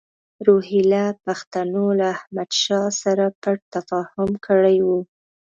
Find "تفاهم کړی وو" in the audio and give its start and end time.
3.73-4.99